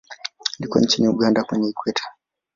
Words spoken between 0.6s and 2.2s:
nchini Uganda kwenye Ikweta.